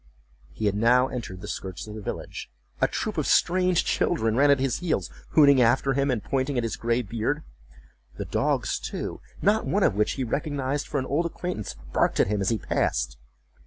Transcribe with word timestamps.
He 0.51 0.65
had 0.65 0.73
now 0.73 1.09
entered 1.09 1.41
the 1.41 1.47
skirts 1.47 1.85
of 1.85 1.93
the 1.93 2.01
village. 2.01 2.49
A 2.81 2.87
troop 2.87 3.19
of 3.19 3.27
strange 3.27 3.85
children 3.85 4.35
ran 4.35 4.49
at 4.49 4.59
his 4.59 4.79
heels, 4.79 5.11
hooting 5.33 5.61
after 5.61 5.93
him, 5.93 6.09
and 6.09 6.23
pointing 6.23 6.57
at 6.57 6.63
his 6.63 6.75
gray 6.75 7.03
beard. 7.03 7.43
The 8.17 8.25
dogs, 8.25 8.79
too, 8.79 9.21
not 9.43 9.67
one 9.67 9.83
of 9.83 9.93
which 9.93 10.13
he 10.13 10.23
recognized 10.23 10.87
for 10.87 10.97
an 10.99 11.05
old 11.05 11.27
acquaintance, 11.27 11.75
barked 11.93 12.19
at 12.19 12.29
him 12.29 12.41
as 12.41 12.49
he 12.49 12.57
passed. 12.57 13.19